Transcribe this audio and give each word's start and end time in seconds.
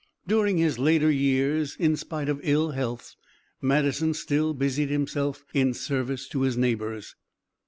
During 0.27 0.57
his 0.57 0.79
later 0.79 1.11
years, 1.11 1.75
in 1.75 1.95
spite 1.95 2.27
of 2.27 2.39
his 2.39 2.49
ill 2.49 2.71
health, 2.71 3.13
Madison 3.61 4.15
still 4.15 4.55
busied 4.55 4.89
himself 4.89 5.45
in 5.53 5.75
service 5.75 6.27
to 6.29 6.41
his 6.41 6.57
neighbors. 6.57 7.13